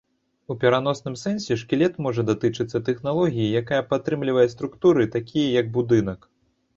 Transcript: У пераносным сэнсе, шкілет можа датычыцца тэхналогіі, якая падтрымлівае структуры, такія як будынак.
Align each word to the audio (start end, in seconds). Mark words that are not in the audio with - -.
У 0.51 0.55
пераносным 0.61 1.15
сэнсе, 1.23 1.57
шкілет 1.63 1.99
можа 2.05 2.21
датычыцца 2.29 2.81
тэхналогіі, 2.87 3.51
якая 3.61 3.81
падтрымлівае 3.91 4.47
структуры, 4.55 5.03
такія 5.17 5.47
як 5.61 5.71
будынак. 5.77 6.19